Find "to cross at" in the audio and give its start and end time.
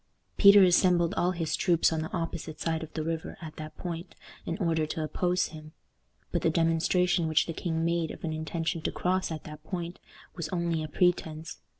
8.81-9.43